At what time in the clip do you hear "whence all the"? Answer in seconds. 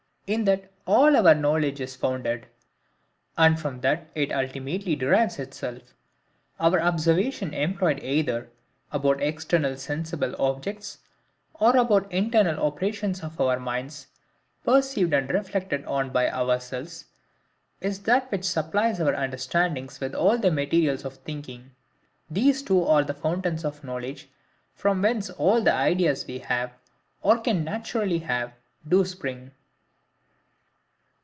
25.01-25.73